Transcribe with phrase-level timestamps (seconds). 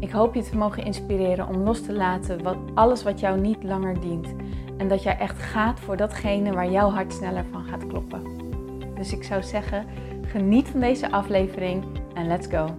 [0.00, 3.62] Ik hoop je te mogen inspireren om los te laten wat, alles wat jou niet
[3.62, 4.34] langer dient.
[4.76, 8.22] En dat jij echt gaat voor datgene waar jouw hart sneller van gaat kloppen.
[8.94, 9.86] Dus ik zou zeggen,
[10.26, 12.78] geniet van deze aflevering en let's go.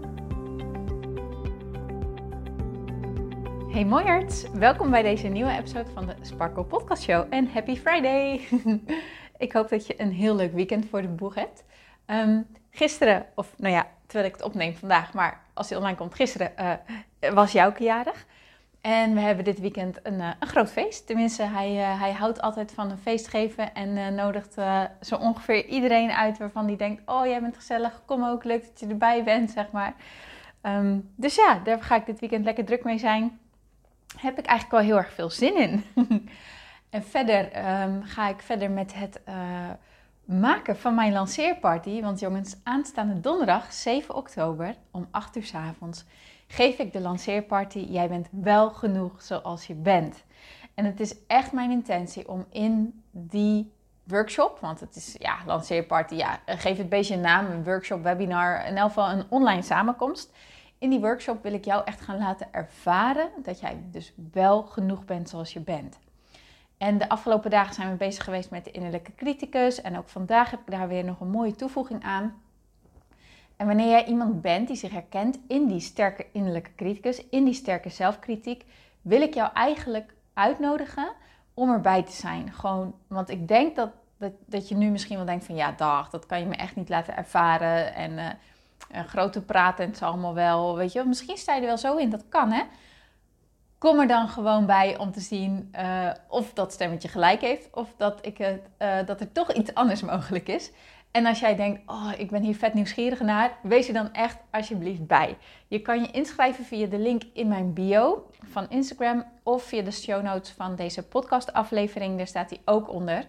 [3.72, 8.48] Hey mooiarts, welkom bij deze nieuwe episode van de Sparkle Podcast Show en Happy Friday!
[9.38, 11.64] ik hoop dat je een heel leuk weekend voor de boeg hebt.
[12.06, 16.16] Um, gisteren, of nou ja, terwijl ik het opneem vandaag, maar als hij online komt,
[16.16, 16.74] gisteren uh,
[17.20, 18.26] was Jouke jarig.
[18.82, 21.08] En we hebben dit weekend een, uh, een groot feest.
[21.08, 24.54] Tenminste, hij, uh, hij houdt altijd van een feest geven en nodigt
[25.02, 28.80] zo ongeveer iedereen uit waarvan hij denkt: Oh, jij bent gezellig, kom ook, leuk dat
[28.80, 29.94] je erbij bent, zeg maar.
[30.62, 33.40] Um, dus ja, daar ga ik dit weekend lekker druk mee zijn.
[34.18, 35.84] Heb ik eigenlijk wel heel erg veel zin in.
[36.90, 39.22] en verder um, ga ik verder met het
[40.30, 42.02] maken van mijn lanceerparty.
[42.02, 46.06] Want jongens, aanstaande donderdag 7 oktober om 8 uur s avonds
[46.52, 47.80] geef ik de lanceerparty.
[47.80, 50.24] Jij bent wel genoeg zoals je bent.
[50.74, 53.72] En het is echt mijn intentie om in die
[54.04, 58.66] workshop, want het is ja, lanceerparty, ja, geef het beetje een naam, een workshop, webinar,
[58.66, 60.32] in elk geval een online samenkomst.
[60.78, 65.06] In die workshop wil ik jou echt gaan laten ervaren dat jij dus wel genoeg
[65.06, 66.00] bent zoals je bent.
[66.78, 69.82] En de afgelopen dagen zijn we bezig geweest met de innerlijke criticus.
[69.82, 72.42] En ook vandaag heb ik daar weer nog een mooie toevoeging aan.
[73.60, 77.54] En wanneer jij iemand bent die zich herkent in die sterke innerlijke criticus, in die
[77.54, 78.66] sterke zelfkritiek,
[79.02, 81.12] wil ik jou eigenlijk uitnodigen
[81.54, 82.54] om erbij te zijn.
[82.54, 86.10] Gewoon, want ik denk dat, dat, dat je nu misschien wel denkt van ja, dag,
[86.10, 87.96] dat kan je me echt niet laten ervaren.
[87.96, 88.12] En
[88.92, 91.78] uh, grote praten en het is allemaal wel, weet je, misschien sta je er wel
[91.78, 92.64] zo in, dat kan hè.
[93.78, 97.94] Kom er dan gewoon bij om te zien uh, of dat stemmetje gelijk heeft of
[97.98, 100.72] dat, ik het, uh, dat er toch iets anders mogelijk is.
[101.12, 104.38] En als jij denkt, oh, ik ben hier vet nieuwsgierig naar, wees er dan echt
[104.52, 105.38] alsjeblieft bij.
[105.68, 109.92] Je kan je inschrijven via de link in mijn bio van Instagram of via de
[109.92, 112.18] show notes van deze podcastaflevering.
[112.18, 113.28] Daar staat die ook onder.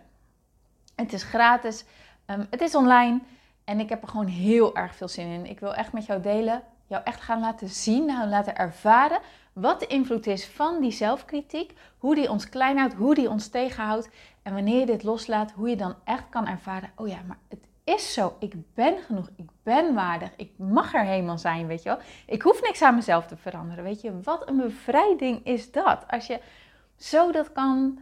[0.95, 1.85] Het is gratis,
[2.27, 3.21] um, het is online
[3.65, 5.47] en ik heb er gewoon heel erg veel zin in.
[5.47, 9.21] Ik wil echt met jou delen, jou echt gaan laten zien, nou, laten ervaren
[9.53, 13.49] wat de invloed is van die zelfkritiek, hoe die ons klein houdt, hoe die ons
[13.49, 14.09] tegenhoudt.
[14.43, 17.69] En wanneer je dit loslaat, hoe je dan echt kan ervaren: oh ja, maar het
[17.85, 18.37] is zo.
[18.39, 19.29] Ik ben genoeg.
[19.37, 20.31] Ik ben waardig.
[20.37, 21.99] Ik mag er helemaal zijn, weet je wel.
[22.27, 24.21] Ik hoef niks aan mezelf te veranderen, weet je.
[24.21, 26.05] Wat een bevrijding is dat.
[26.09, 26.41] Als je
[26.97, 27.99] zo dat kan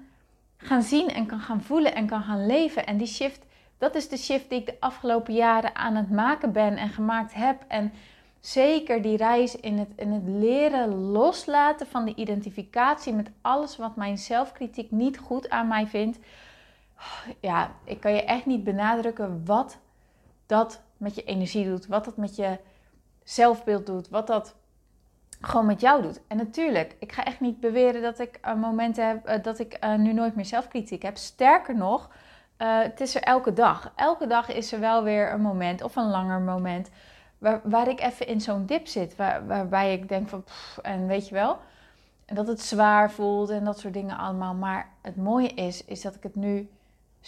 [0.57, 2.87] gaan zien en kan gaan voelen en kan gaan leven.
[2.87, 3.45] En die shift,
[3.79, 7.35] dat is de shift die ik de afgelopen jaren aan het maken ben en gemaakt
[7.35, 7.65] heb.
[7.69, 7.93] En
[8.41, 13.97] zeker die reis in het, in het leren loslaten van de identificatie met alles wat
[13.97, 16.19] mijn zelfkritiek niet goed aan mij vindt.
[17.41, 19.79] Ja, ik kan je echt niet benadrukken wat
[20.47, 22.59] dat met je energie doet, wat dat met je
[23.25, 24.55] zelfbeeld doet, wat dat
[25.41, 26.21] gewoon met jou doet.
[26.27, 29.85] En natuurlijk, ik ga echt niet beweren dat ik uh, momenten heb uh, dat ik
[29.85, 31.17] uh, nu nooit meer zelfkritiek heb.
[31.17, 32.11] Sterker nog,
[32.57, 33.93] het is er elke dag.
[33.97, 36.91] Elke dag is er wel weer een moment of een langer moment
[37.39, 39.17] waar, waar ik even in zo'n dip zit.
[39.17, 40.45] Waar, waarbij ik denk van,
[40.83, 41.59] en weet je wel,
[42.27, 44.55] dat het zwaar voelt en dat soort dingen allemaal.
[44.55, 46.69] Maar het mooie is, is dat ik het nu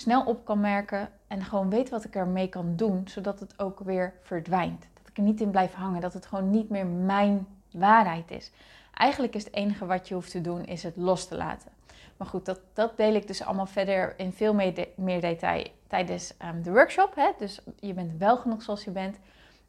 [0.00, 3.80] snel op kan merken en gewoon weet wat ik ermee kan doen, zodat het ook
[3.80, 4.86] weer verdwijnt.
[4.94, 8.50] Dat ik er niet in blijf hangen, dat het gewoon niet meer mijn waarheid is.
[8.94, 11.70] Eigenlijk is het enige wat je hoeft te doen, is het los te laten.
[12.16, 16.34] Maar goed, dat, dat deel ik dus allemaal verder in veel meer, meer detail tijdens
[16.44, 17.14] um, de workshop.
[17.14, 17.30] Hè?
[17.38, 19.18] Dus je bent wel genoeg zoals je bent.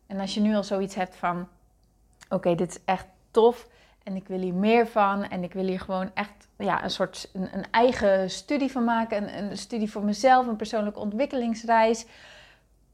[0.07, 1.47] En als je nu al zoiets hebt van:
[2.29, 3.67] oké, dit is echt tof
[4.03, 7.29] en ik wil hier meer van en ik wil hier gewoon echt ja, een soort
[7.34, 12.05] een, een eigen studie van maken, een, een, studie voor mezelf, een persoonlijke ontwikkelingsreis.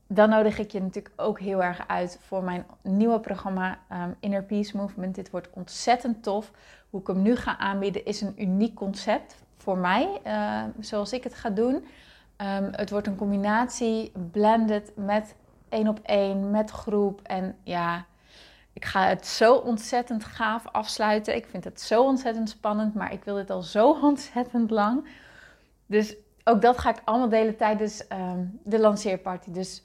[0.08, 4.44] Dan nodig ik je natuurlijk ook heel erg uit voor mijn nieuwe programma um, Inner
[4.44, 5.16] Peace Movement.
[5.16, 6.52] Dit wordt ontzettend tof.
[6.90, 11.24] Hoe ik hem nu ga aanbieden is een uniek concept voor mij, uh, zoals ik
[11.24, 11.74] het ga doen.
[11.76, 15.36] Um, het wordt een combinatie blended met
[15.70, 17.22] één op één met groep.
[17.22, 18.06] En ja,
[18.78, 21.36] ik ga het zo ontzettend gaaf afsluiten.
[21.36, 25.08] Ik vind het zo ontzettend spannend, maar ik wil dit al zo ontzettend lang.
[25.86, 29.52] Dus ook dat ga ik allemaal delen tijdens um, de lanceerparty.
[29.52, 29.84] Dus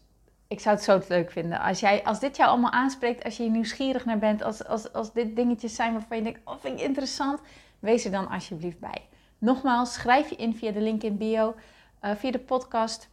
[0.48, 1.60] ik zou het zo leuk vinden.
[1.60, 5.12] Als, jij, als dit jou allemaal aanspreekt, als je nieuwsgierig naar bent, als, als, als
[5.12, 7.40] dit dingetjes zijn waarvan je denkt, oh vind ik interessant,
[7.78, 9.08] wees er dan alsjeblieft bij.
[9.38, 11.54] Nogmaals, schrijf je in via de link in bio,
[12.02, 13.08] uh, via de podcast,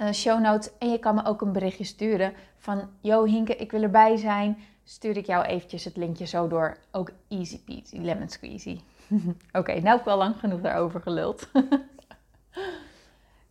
[0.00, 0.70] uh, show notes.
[0.78, 4.58] En je kan me ook een berichtje sturen van, yo Hinke, ik wil erbij zijn.
[4.90, 6.76] Stuur ik jou eventjes het linkje zo door.
[6.90, 8.80] Ook easy peasy, lemon squeezy.
[9.58, 11.48] Oké, nou heb ik wel lang genoeg daarover geluld.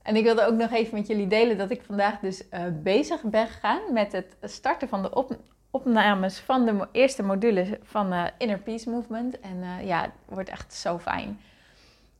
[0.01, 3.21] En ik wilde ook nog even met jullie delen dat ik vandaag dus uh, bezig
[3.21, 5.37] ben gegaan met het starten van de op
[5.71, 9.39] opnames van de eerste module van uh, Inner Peace Movement.
[9.39, 11.39] En uh, ja, het wordt echt zo fijn.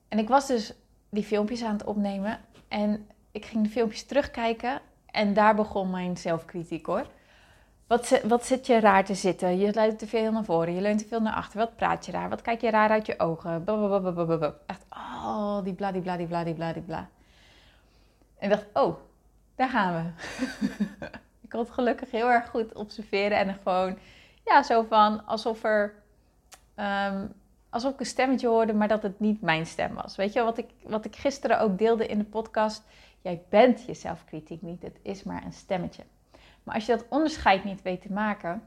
[0.08, 0.74] En ik was dus
[1.10, 6.18] die filmpjes aan het opnemen en ik ging de filmpjes terugkijken en daar begon mijn
[6.18, 7.06] zelfkritiek hoor.
[7.88, 9.58] Wat, wat zit je raar te zitten?
[9.58, 11.60] Je leunt te veel naar voren, je leunt te veel naar achter.
[11.60, 12.30] Wat praat je raar?
[12.30, 13.64] Wat kijk je raar uit je ogen?
[14.66, 17.10] Echt, oh, die bla, die bla, die bla, die bla, die bla.
[18.38, 18.98] En dacht, oh,
[19.56, 20.26] daar gaan we.
[21.44, 23.98] ik kon het gelukkig heel erg goed observeren en gewoon,
[24.46, 25.94] ja, zo van alsof er,
[26.76, 27.34] um,
[27.70, 30.16] alsof ik een stemmetje hoorde, maar dat het niet mijn stem was.
[30.16, 32.84] Weet je, wat ik, wat ik gisteren ook deelde in de podcast,
[33.22, 36.04] jij bent je zelfkritiek niet, het is maar een stemmetje.
[36.68, 38.62] Maar als je dat onderscheid niet weet te maken,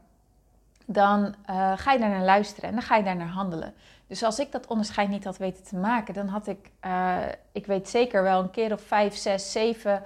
[0.85, 3.73] dan uh, ga je daar naar luisteren en dan ga je daar naar handelen.
[4.07, 7.17] Dus als ik dat onderscheid niet had weten te maken, dan had ik, uh,
[7.51, 10.03] ik weet zeker wel een keer of vijf, zes, zeven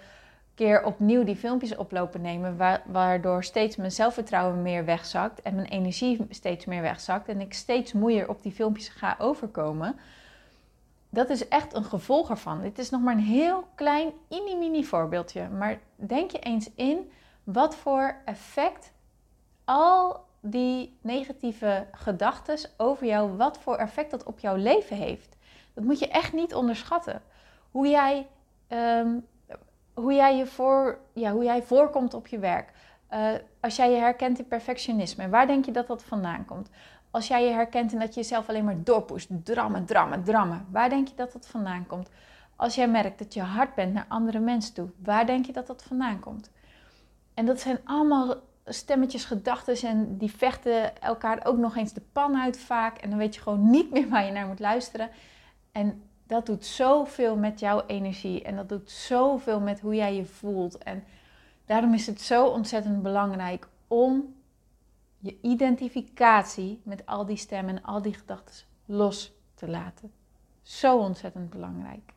[0.56, 6.26] keer opnieuw die filmpjes oplopen nemen, waardoor steeds mijn zelfvertrouwen meer wegzakt en mijn energie
[6.30, 9.96] steeds meer wegzakt en ik steeds moeier op die filmpjes ga overkomen.
[11.10, 12.62] Dat is echt een gevolg ervan.
[12.62, 15.50] Dit is nog maar een heel klein, mini-mini voorbeeldje.
[15.50, 17.12] Maar denk je eens in
[17.46, 18.94] wat voor effect
[19.64, 25.38] al die negatieve gedachten over jou, wat voor effect dat op jouw leven heeft.
[25.74, 27.22] Dat moet je echt niet onderschatten.
[27.72, 28.28] Hoe jij,
[28.68, 29.20] ehm,
[29.94, 32.72] hoe jij, je voor, ja, hoe jij voorkomt op je werk.
[33.12, 36.70] Uh, als jij je herkent in perfectionisme, waar denk je dat dat vandaan komt?
[37.12, 40.90] Als jij je herkent in dat je jezelf alleen maar doorpusht, drammen, drammen, drammen, waar
[40.90, 42.10] denk je dat dat vandaan komt?
[42.56, 45.68] Als jij merkt dat je hard bent naar andere mensen toe, waar denk je dat
[45.68, 46.52] dat vandaan komt?
[47.36, 48.36] En dat zijn allemaal
[48.66, 52.98] stemmetjes, gedachten en die vechten elkaar ook nog eens de pan uit vaak.
[52.98, 55.10] En dan weet je gewoon niet meer waar je naar moet luisteren.
[55.72, 60.26] En dat doet zoveel met jouw energie en dat doet zoveel met hoe jij je
[60.26, 60.78] voelt.
[60.78, 61.04] En
[61.66, 64.36] daarom is het zo ontzettend belangrijk om
[65.20, 68.56] je identificatie met al die stemmen en al die gedachten
[68.86, 70.12] los te laten.
[70.62, 72.14] Zo ontzettend belangrijk.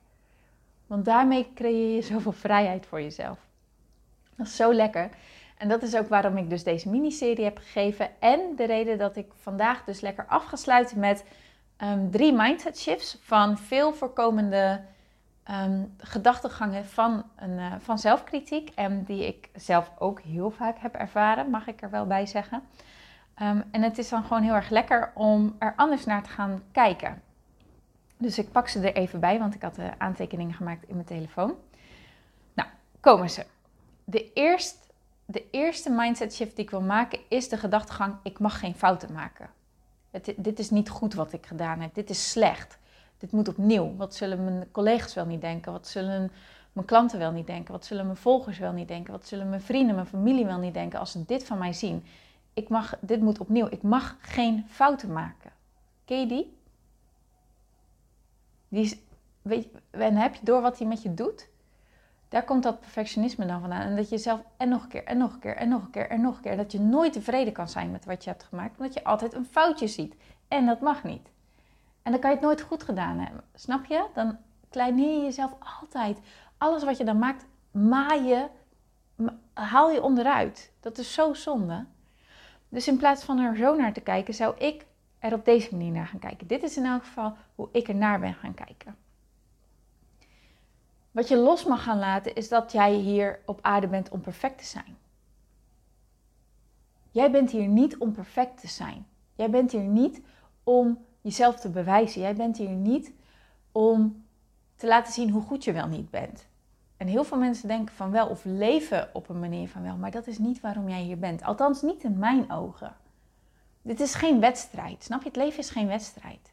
[0.87, 3.48] Want daarmee creëer je zoveel vrijheid voor jezelf.
[4.38, 5.11] Dat is zo lekker.
[5.56, 8.11] En dat is ook waarom ik dus deze miniserie heb gegeven.
[8.20, 11.25] En de reden dat ik vandaag dus lekker afgesluit met
[11.79, 14.81] um, drie mindset shifts van veel voorkomende
[15.50, 18.70] um, gedachtegangen van, een, uh, van zelfkritiek.
[18.75, 22.62] En die ik zelf ook heel vaak heb ervaren, mag ik er wel bij zeggen.
[23.43, 26.62] Um, en het is dan gewoon heel erg lekker om er anders naar te gaan
[26.73, 27.23] kijken.
[28.17, 31.06] Dus ik pak ze er even bij, want ik had de aantekeningen gemaakt in mijn
[31.06, 31.55] telefoon.
[32.55, 32.69] Nou,
[33.00, 33.44] komen ze.
[34.10, 34.76] De eerste
[35.31, 39.12] de eerste mindset shift die ik wil maken is de gedachtegang: ik mag geen fouten
[39.12, 39.50] maken.
[40.10, 41.94] Het, dit is niet goed wat ik gedaan heb.
[41.94, 42.78] Dit is slecht.
[43.19, 43.96] Dit moet opnieuw.
[43.96, 45.72] Wat zullen mijn collega's wel niet denken?
[45.72, 46.31] Wat zullen
[46.72, 47.72] mijn klanten wel niet denken?
[47.72, 49.12] Wat zullen mijn volgers wel niet denken?
[49.12, 52.05] Wat zullen mijn vrienden, mijn familie wel niet denken als ze dit van mij zien?
[52.55, 53.66] Ik mag, dit moet opnieuw.
[53.70, 55.52] Ik mag geen fouten maken.
[56.05, 56.56] Ken je die?
[59.43, 61.48] weet, en heb je door wat hij met je doet?
[62.29, 63.81] Daar komt dat perfectionisme dan vandaan.
[63.81, 65.91] En dat je zelf en nog een keer, en nog een keer, en nog een
[65.91, 66.56] keer, en nog een keer.
[66.56, 68.79] Dat je nooit tevreden kan zijn met wat je hebt gemaakt.
[68.79, 70.15] Omdat je altijd een foutje ziet.
[70.49, 71.29] En dat mag niet.
[72.03, 73.44] En dan kan je het nooit goed gedaan hebben.
[73.55, 74.06] Snap je?
[74.15, 74.37] Dan
[74.70, 76.19] kleineer je jezelf altijd.
[76.58, 78.47] Alles wat je dan maakt, maai je,
[79.53, 80.73] haal je onderuit.
[80.81, 81.85] Dat is zo zonde.
[82.69, 84.87] Dus in plaats van er zo naar te kijken, zou ik
[85.19, 86.47] er op deze manier naar gaan kijken.
[86.47, 88.97] Dit is in elk geval hoe ik er naar ben gaan kijken.
[91.19, 94.58] Wat je los mag gaan laten is dat jij hier op aarde bent om perfect
[94.58, 94.96] te zijn.
[97.10, 99.06] Jij bent hier niet om perfect te zijn.
[99.34, 100.22] Jij bent hier niet
[100.63, 102.20] om jezelf te bewijzen.
[102.20, 103.13] Jij bent hier niet
[103.72, 104.25] om
[104.77, 106.46] te laten zien hoe goed je wel niet bent.
[106.96, 110.10] En heel veel mensen denken van wel of leven op een manier van wel, maar
[110.10, 111.43] dat is niet waarom jij hier bent.
[111.43, 112.96] Althans, niet in mijn ogen.
[113.82, 115.05] Dit is geen wedstrijd.
[115.05, 115.29] Snap je?
[115.29, 116.53] Het leven is geen wedstrijd.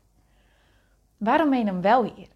[1.17, 2.27] Waarom ben je dan wel hier?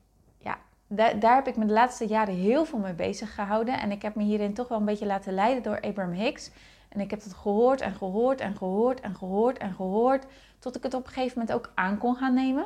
[0.89, 3.79] Daar, heb ik me de laatste jaren heel veel mee bezig gehouden.
[3.79, 6.51] En ik heb me hierin toch wel een beetje laten leiden door Abraham Hicks.
[6.89, 10.25] En ik heb het gehoord en gehoord en gehoord en gehoord en gehoord.
[10.59, 12.65] Tot ik het op een gegeven moment ook aan kon gaan nemen.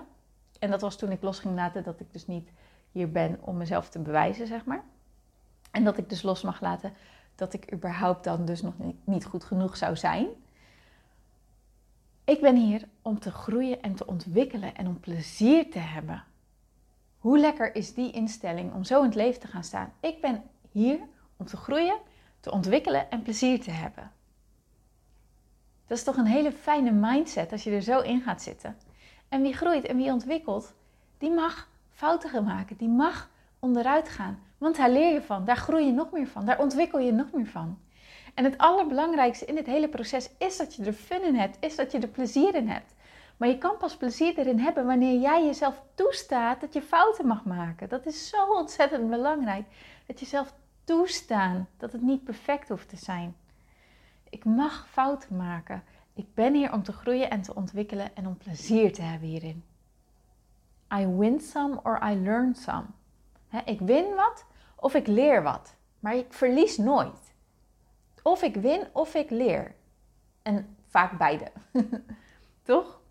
[0.59, 2.49] En dat was toen ik los ging laten dat ik dus niet
[2.91, 4.83] hier ben om mezelf te bewijzen, zeg maar.
[5.71, 6.93] En dat ik dus los mag laten
[7.35, 10.27] dat ik überhaupt dan dus nog niet goed genoeg zou zijn.
[12.23, 16.23] Ik ben hier om te groeien en te ontwikkelen en om plezier te hebben.
[17.23, 19.93] Hoe lekker is die instelling om zo in het leven te gaan staan?
[19.99, 20.99] Ik ben hier
[21.37, 21.97] om te groeien,
[22.39, 24.11] te ontwikkelen en plezier te hebben.
[25.87, 28.77] Dat is toch een hele fijne mindset als je er zo in gaat zitten.
[29.29, 30.73] En wie groeit en wie ontwikkelt,
[31.17, 34.39] die mag fouten gaan maken, die mag onderuit gaan.
[34.57, 37.31] Want daar leer je van, daar groei je nog meer van, daar ontwikkel je nog
[37.31, 37.79] meer van.
[38.33, 41.75] En het allerbelangrijkste in dit hele proces is dat je er fun in hebt, is
[41.75, 42.93] dat je er plezier in hebt.
[43.43, 47.45] Maar je kan pas plezier erin hebben wanneer jij jezelf toestaat dat je fouten mag
[47.45, 47.89] maken.
[47.89, 49.65] Dat is zo ontzettend belangrijk.
[50.07, 53.35] Dat je zelf toestaan dat het niet perfect hoeft te zijn.
[54.29, 55.83] Ik mag fouten maken.
[56.13, 59.63] Ik ben hier om te groeien en te ontwikkelen en om plezier te hebben hierin.
[60.93, 62.85] I win some or I learn some.
[63.65, 64.45] ik win wat
[64.75, 67.33] of ik leer wat, maar ik verlies nooit.
[68.21, 69.75] Of ik win of ik leer.
[70.41, 71.51] En vaak beide.
[72.63, 73.01] Toch?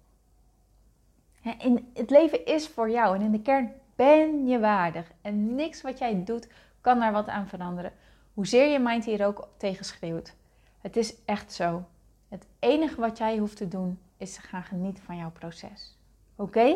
[1.58, 5.12] In, het leven is voor jou en in de kern ben je waardig.
[5.20, 6.48] En niks wat jij doet
[6.80, 7.92] kan daar wat aan veranderen.
[8.34, 10.34] Hoezeer je mind hier ook tegen schreeuwt.
[10.80, 11.84] Het is echt zo.
[12.28, 15.96] Het enige wat jij hoeft te doen is te gaan genieten van jouw proces.
[16.36, 16.74] Oké?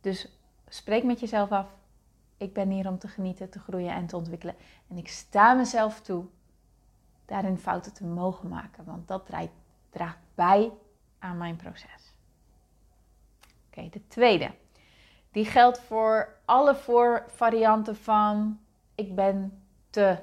[0.00, 0.28] Dus
[0.68, 1.66] spreek met jezelf af.
[2.36, 4.54] Ik ben hier om te genieten, te groeien en te ontwikkelen.
[4.88, 6.24] En ik sta mezelf toe
[7.24, 9.26] daarin fouten te mogen maken, want dat
[9.90, 10.70] draagt bij
[11.18, 12.01] aan mijn proces.
[13.76, 14.50] Oké, de tweede.
[15.30, 18.60] Die geldt voor alle voorvarianten van
[18.94, 20.18] ik ben te.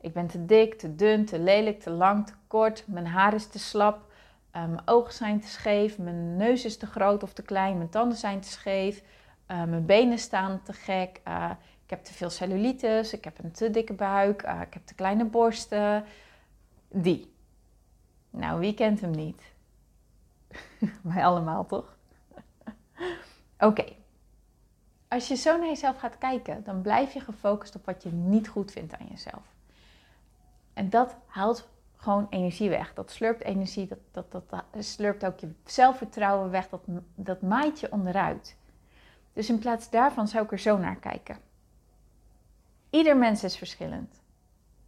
[0.00, 2.84] Ik ben te dik, te dun, te lelijk, te lang, te kort.
[2.86, 4.12] Mijn haar is te slap.
[4.56, 5.98] Uh, mijn ogen zijn te scheef.
[5.98, 7.76] Mijn neus is te groot of te klein.
[7.76, 9.02] Mijn tanden zijn te scheef.
[9.50, 11.20] Uh, mijn benen staan te gek.
[11.28, 11.50] Uh,
[11.84, 13.12] ik heb te veel cellulitis.
[13.12, 14.42] Ik heb een te dikke buik.
[14.42, 16.04] ik heb te kleine borsten.
[16.88, 17.32] Die.
[18.30, 19.42] Nou, wie kent hem niet?
[21.02, 21.97] Wij allemaal toch?
[23.58, 23.84] Oké.
[25.08, 28.48] Als je zo naar jezelf gaat kijken, dan blijf je gefocust op wat je niet
[28.48, 29.42] goed vindt aan jezelf.
[30.72, 32.94] En dat haalt gewoon energie weg.
[32.94, 36.82] Dat slurpt energie, dat, dat, dat, slurpt ook je zelfvertrouwen weg, dat,
[37.14, 38.56] dat maait je onderuit.
[39.32, 41.36] Dus in plaats daarvan zou ik er zo naar kijken.
[42.90, 44.20] Ieder mens is verschillend.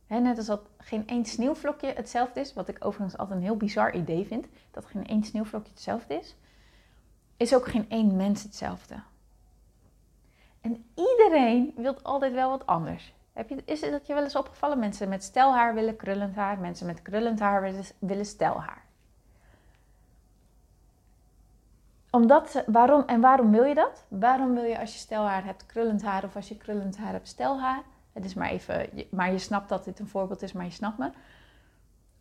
[0.07, 3.95] net als dat geen één sneeuwvlokje hetzelfde is, wat ik overigens altijd een heel bizar
[3.95, 6.37] idee vind, dat geen één sneeuwvlokje hetzelfde is,
[7.41, 8.95] is ook geen één mens hetzelfde.
[10.61, 13.15] En iedereen wil altijd wel wat anders.
[13.33, 14.79] Heb je, is het dat je wel eens opgevallen?
[14.79, 18.85] Mensen met stelhaar willen krullend haar, mensen met krullend haar willen, stelhaar.
[22.11, 24.05] Omdat waarom, en waarom wil je dat?
[24.09, 27.29] Waarom wil je als je stelhaar hebt krullend haar of als je krullend haar hebt
[27.29, 27.83] stelhaar?
[28.13, 30.99] Het is maar even, maar je snapt dat dit een voorbeeld is, maar je snapt
[30.99, 31.11] me.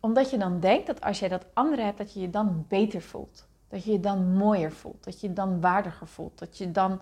[0.00, 3.02] Omdat je dan denkt dat als jij dat andere hebt, dat je je dan beter
[3.02, 3.48] voelt.
[3.70, 7.00] Dat je je dan mooier voelt, dat je je dan waardiger voelt, dat je dan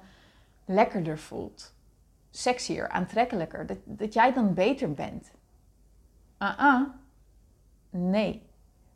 [0.64, 1.72] lekkerder voelt,
[2.30, 5.30] sexier, aantrekkelijker, dat, dat jij dan beter bent.
[6.36, 6.88] Ah, uh
[7.90, 8.42] nee.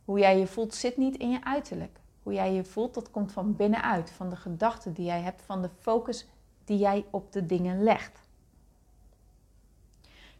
[0.05, 1.99] Hoe jij je voelt zit niet in je uiterlijk.
[2.23, 5.61] Hoe jij je voelt, dat komt van binnenuit, van de gedachten die jij hebt, van
[5.61, 6.27] de focus
[6.63, 8.19] die jij op de dingen legt.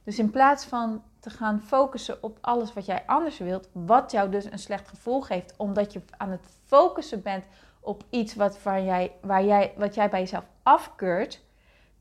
[0.04, 4.30] Dus in plaats van te gaan focussen op alles wat jij anders wilt, wat jou
[4.30, 7.44] dus een slecht gevoel geeft, omdat je aan het focussen bent
[7.80, 11.44] op iets wat, waar jij, waar jij, wat jij bij jezelf afkeurt,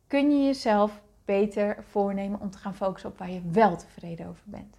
[0.07, 4.43] kun je jezelf beter voornemen om te gaan focussen op waar je wel tevreden over
[4.45, 4.77] bent.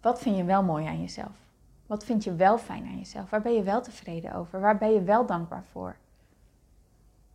[0.00, 1.36] Wat vind je wel mooi aan jezelf?
[1.86, 3.30] Wat vind je wel fijn aan jezelf?
[3.30, 4.60] Waar ben je wel tevreden over?
[4.60, 5.96] Waar ben je wel dankbaar voor?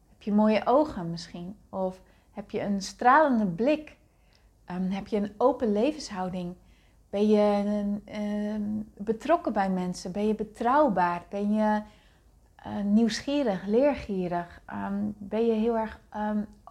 [0.10, 1.58] Heb je mooie ogen misschien?
[1.70, 2.02] Of
[2.32, 3.98] heb je een stralende blik?
[4.72, 6.56] Um, heb je een open levenshouding?
[7.10, 7.64] Ben je
[8.10, 8.56] uh,
[8.98, 10.12] betrokken bij mensen?
[10.12, 11.26] Ben je betrouwbaar?
[11.30, 11.82] Ben je
[12.68, 14.62] uh, nieuwsgierig, leergierig?
[14.74, 16.00] Um, ben je heel erg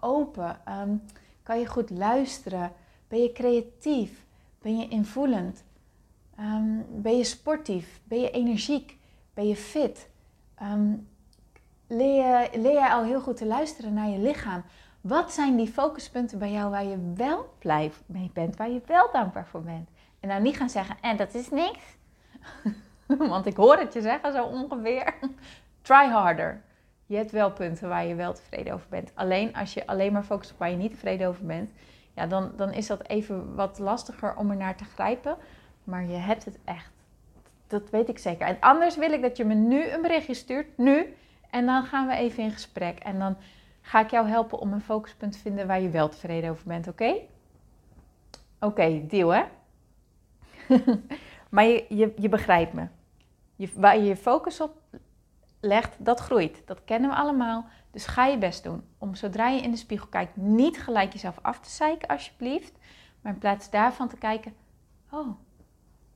[0.00, 0.56] open?
[1.42, 2.72] kan je goed luisteren?
[3.08, 4.24] Ben je creatief?
[4.62, 5.64] Ben je invoelend?
[6.88, 8.00] ben je sportief?
[8.04, 8.98] Ben je energiek?
[9.34, 10.08] Ben je fit?
[11.86, 14.62] leer, leer al heel goed te luisteren naar je lichaam?
[15.06, 19.08] Wat zijn die focuspunten bij jou waar je wel blij mee bent, waar je wel
[19.12, 19.88] dankbaar voor bent?
[20.20, 21.84] En nou niet gaan zeggen, en dat is niks.
[23.28, 25.14] Want ik hoor het je zeggen zo ongeveer.
[25.82, 26.62] Try harder.
[27.06, 29.12] Je hebt wel punten waar je wel tevreden over bent.
[29.14, 31.70] Alleen als je alleen maar focust op waar je niet tevreden over bent,
[32.14, 35.36] ja, dan, dan is dat even wat lastiger om er naar te grijpen.
[35.84, 36.92] Maar je hebt het echt.
[37.66, 38.46] Dat weet ik zeker.
[38.46, 40.78] En anders wil ik dat je me nu een berichtje stuurt.
[40.78, 41.14] Nu.
[41.50, 42.98] En dan gaan we even in gesprek.
[42.98, 43.36] En dan
[43.86, 46.88] ga ik jou helpen om een focuspunt te vinden waar je wel tevreden over bent,
[46.88, 47.14] oké?
[48.60, 49.44] Oké, deal hè?
[51.50, 52.86] maar je, je, je begrijpt me.
[53.56, 54.82] Je, waar je je focus op
[55.60, 56.62] legt, dat groeit.
[56.66, 57.66] Dat kennen we allemaal.
[57.90, 61.38] Dus ga je best doen om zodra je in de spiegel kijkt, niet gelijk jezelf
[61.42, 62.78] af te zeiken, alsjeblieft.
[63.20, 64.54] Maar in plaats daarvan te kijken:
[65.10, 65.28] Oh,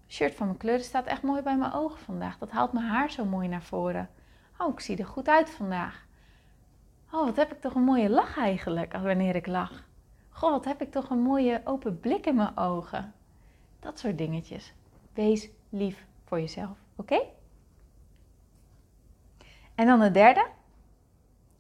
[0.08, 2.38] shirt van mijn kleuren staat echt mooi bij mijn ogen vandaag.
[2.38, 4.08] Dat haalt mijn haar zo mooi naar voren.
[4.58, 6.08] Oh, ik zie er goed uit vandaag.
[7.12, 9.84] Oh, wat heb ik toch een mooie lach eigenlijk wanneer ik lach.
[10.28, 13.12] Goh, wat heb ik toch een mooie open blik in mijn ogen.
[13.80, 14.72] Dat soort dingetjes.
[15.12, 17.20] Wees lief voor jezelf, oké?
[19.74, 20.46] En dan de derde.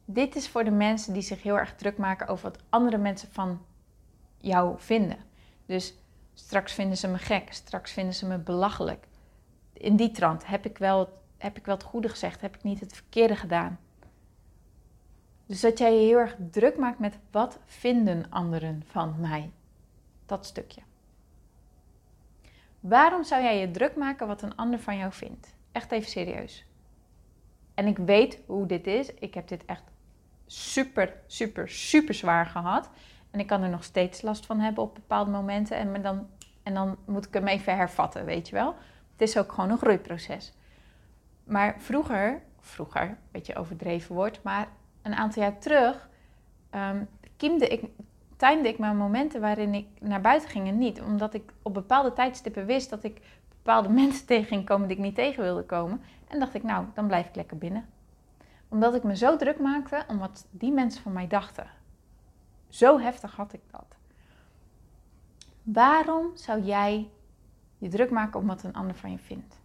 [0.04, 3.28] Dit is voor de mensen die zich heel erg druk maken over wat andere mensen
[3.32, 3.60] van
[4.36, 5.18] jou vinden.
[5.66, 5.94] Dus
[6.34, 9.06] straks vinden ze me gek, straks vinden ze me belachelijk.
[9.72, 12.80] In die trant heb ik wel, heb ik wel het goede gezegd, heb ik niet
[12.80, 13.78] het verkeerde gedaan.
[15.50, 19.50] Dus dat jij je heel erg druk maakt met wat vinden anderen van mij.
[20.26, 20.80] Dat stukje.
[22.80, 25.54] Waarom zou jij je druk maken wat een ander van jou vindt?
[25.72, 26.64] Echt even serieus.
[27.74, 29.14] En ik weet hoe dit is.
[29.14, 29.82] Ik heb dit echt
[30.46, 32.90] super, super, super zwaar gehad.
[33.30, 35.76] En ik kan er nog steeds last van hebben op bepaalde momenten.
[35.76, 36.28] En, dan,
[36.62, 38.74] en dan moet ik hem even hervatten, weet je wel.
[39.12, 40.52] Het is ook gewoon een groeiproces.
[41.44, 44.68] Maar vroeger, vroeger, een beetje overdreven wordt, maar
[45.02, 46.08] een aantal jaar terug
[46.74, 47.08] um,
[47.40, 47.84] ik,
[48.36, 51.00] timde ik mijn momenten waarin ik naar buiten ging en niet.
[51.00, 55.14] Omdat ik op bepaalde tijdstippen wist dat ik bepaalde mensen tegen komen die ik niet
[55.14, 56.00] tegen wilde komen.
[56.28, 57.88] En dacht ik, nou, dan blijf ik lekker binnen.
[58.68, 61.66] Omdat ik me zo druk maakte om wat die mensen van mij dachten.
[62.68, 63.96] Zo heftig had ik dat.
[65.62, 67.10] Waarom zou jij
[67.78, 69.58] je druk maken om wat een ander van je vindt?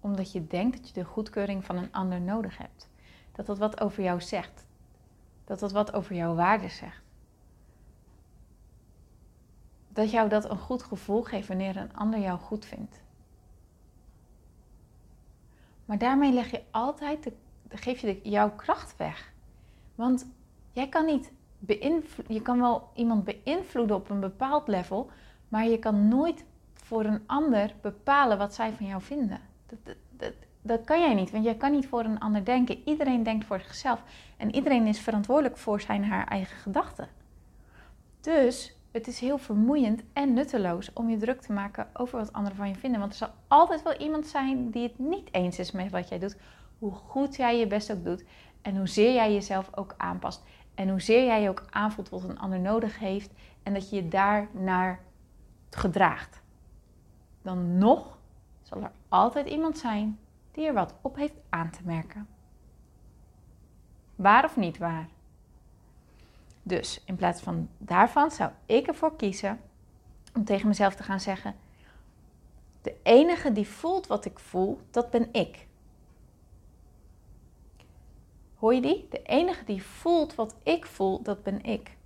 [0.00, 2.88] Omdat je denkt dat je de goedkeuring van een ander nodig hebt.
[3.36, 4.66] Dat dat wat over jou zegt.
[5.44, 7.02] Dat dat wat over jouw waarde zegt.
[9.88, 13.00] Dat jou dat een goed gevoel geeft wanneer een ander jou goed vindt.
[15.84, 17.32] Maar daarmee leg je altijd de,
[17.68, 19.32] geef je de, jouw kracht weg.
[19.94, 20.26] Want
[20.72, 22.34] jij kan niet beïnvloeden.
[22.34, 25.10] Je kan wel iemand beïnvloeden op een bepaald level,
[25.48, 26.44] maar je kan nooit
[26.74, 29.40] voor een ander bepalen wat zij van jou vinden.
[29.66, 30.34] Dat, dat, dat,
[30.66, 32.82] dat kan jij niet, want jij kan niet voor een ander denken.
[32.84, 34.02] Iedereen denkt voor zichzelf
[34.36, 37.08] en iedereen is verantwoordelijk voor zijn haar eigen gedachten.
[38.20, 42.56] Dus het is heel vermoeiend en nutteloos om je druk te maken over wat anderen
[42.56, 43.00] van je vinden.
[43.00, 46.18] Want er zal altijd wel iemand zijn die het niet eens is met wat jij
[46.18, 46.36] doet.
[46.78, 48.24] Hoe goed jij je best ook doet
[48.62, 50.42] en hoezeer jij jezelf ook aanpast.
[50.74, 53.30] En hoezeer jij je ook aanvoelt wat een ander nodig heeft
[53.62, 55.00] en dat je je daar naar
[55.70, 56.42] gedraagt.
[57.42, 58.18] Dan nog
[58.62, 60.18] zal er altijd iemand zijn
[60.56, 62.28] die er wat op heeft aan te merken.
[64.14, 65.08] Waar of niet waar?
[66.62, 69.60] Dus in plaats van daarvan zou ik ervoor kiezen
[70.34, 71.54] om tegen mezelf te gaan zeggen:
[72.82, 75.66] De enige die voelt wat ik voel, dat ben ik.
[78.54, 79.06] Hoor je die?
[79.10, 81.96] De enige die voelt wat ik voel, dat ben ik.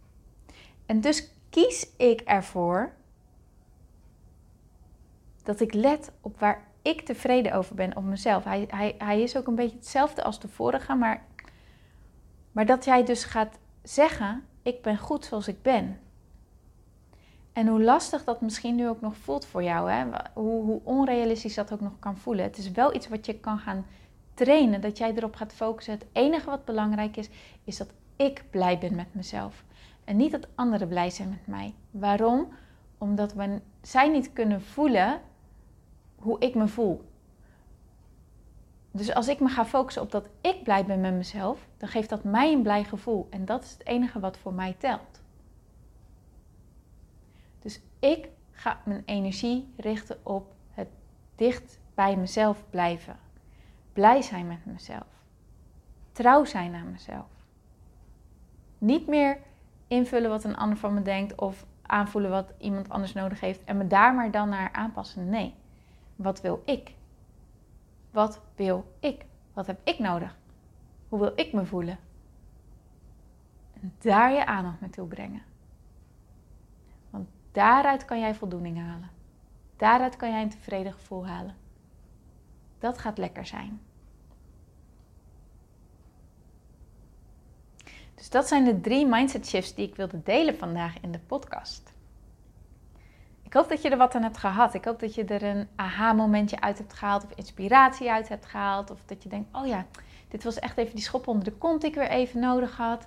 [0.86, 2.92] En dus kies ik ervoor
[5.42, 8.44] dat ik let op waar ik tevreden over ben op mezelf.
[8.44, 11.24] Hij, hij, hij is ook een beetje hetzelfde als de vorige, maar,
[12.52, 16.00] maar dat jij dus gaat zeggen: Ik ben goed zoals ik ben.
[17.52, 20.04] En hoe lastig dat misschien nu ook nog voelt voor jou, hè?
[20.34, 22.44] Hoe, hoe onrealistisch dat ook nog kan voelen.
[22.44, 23.86] Het is wel iets wat je kan gaan
[24.34, 25.94] trainen, dat jij erop gaat focussen.
[25.94, 27.28] Het enige wat belangrijk is,
[27.64, 29.64] is dat ik blij ben met mezelf.
[30.04, 31.74] En niet dat anderen blij zijn met mij.
[31.90, 32.48] Waarom?
[32.98, 35.20] Omdat we, zij niet kunnen voelen
[36.20, 37.08] hoe ik me voel.
[38.90, 42.08] Dus als ik me ga focussen op dat ik blij ben met mezelf, dan geeft
[42.08, 43.26] dat mij een blij gevoel.
[43.30, 45.22] En dat is het enige wat voor mij telt.
[47.58, 50.88] Dus ik ga mijn energie richten op het
[51.34, 53.16] dicht bij mezelf blijven.
[53.92, 55.06] Blij zijn met mezelf.
[56.12, 57.26] Trouw zijn aan mezelf.
[58.78, 59.38] Niet meer
[59.86, 63.76] invullen wat een ander van me denkt of aanvoelen wat iemand anders nodig heeft en
[63.76, 65.28] me daar maar dan naar aanpassen.
[65.28, 65.54] Nee.
[66.20, 66.94] Wat wil ik?
[68.10, 69.24] Wat wil ik?
[69.52, 70.36] Wat heb ik nodig?
[71.08, 71.98] Hoe wil ik me voelen?
[73.80, 75.42] En daar je aandacht naartoe brengen.
[77.10, 79.10] Want daaruit kan jij voldoening halen.
[79.76, 81.56] Daaruit kan jij een tevreden gevoel halen.
[82.78, 83.80] Dat gaat lekker zijn.
[88.14, 91.92] Dus dat zijn de drie mindset shifts die ik wilde delen vandaag in de podcast.
[93.50, 94.74] Ik hoop dat je er wat aan hebt gehad.
[94.74, 98.90] Ik hoop dat je er een aha-momentje uit hebt gehaald of inspiratie uit hebt gehaald.
[98.90, 99.86] Of dat je denkt, oh ja,
[100.28, 103.06] dit was echt even die schop onder de kont die ik weer even nodig had.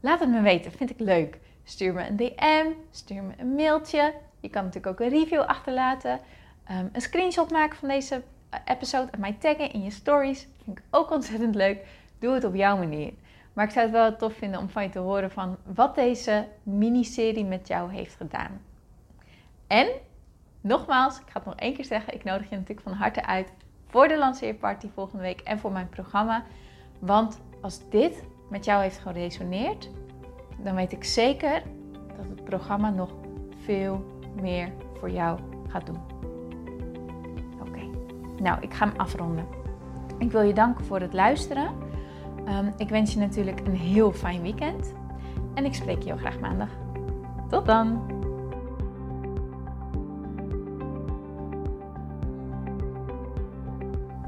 [0.00, 1.38] Laat het me weten, vind ik leuk.
[1.64, 4.14] Stuur me een DM, stuur me een mailtje.
[4.40, 6.20] Je kan natuurlijk ook een review achterlaten.
[6.70, 10.48] Um, een screenshot maken van deze eh, episode en mij taggen in je stories.
[10.64, 11.86] Vind ik ook ontzettend leuk.
[12.18, 13.12] Doe het op jouw manier.
[13.52, 16.46] Maar ik zou het wel tof vinden om van je te horen van wat deze
[16.62, 18.60] miniserie met jou heeft gedaan.
[19.66, 19.88] En
[20.60, 23.52] nogmaals, ik ga het nog één keer zeggen, ik nodig je natuurlijk van harte uit
[23.86, 26.44] voor de lanceerparty volgende week en voor mijn programma.
[26.98, 29.90] Want als dit met jou heeft geresoneerd,
[30.58, 31.62] dan weet ik zeker
[32.16, 33.10] dat het programma nog
[33.64, 34.04] veel
[34.40, 36.00] meer voor jou gaat doen.
[37.60, 37.80] Oké,
[38.42, 39.46] nou ik ga hem afronden.
[40.18, 41.74] Ik wil je danken voor het luisteren.
[42.48, 44.94] Um, ik wens je natuurlijk een heel fijn weekend.
[45.54, 46.70] En ik spreek je heel graag maandag.
[47.48, 48.15] Tot dan!